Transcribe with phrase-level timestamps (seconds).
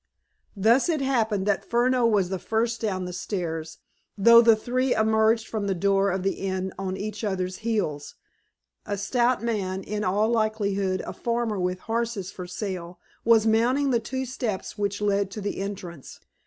[0.57, 3.77] Thus it happened that Furneaux was the first down the stairs,
[4.17, 8.15] though the three emerged from the door of the inn on each other's heels.
[8.87, 13.99] A stout man, in all likelihood a farmer with horses for sale, was mounting the
[13.99, 16.19] two steps which led to the entrance.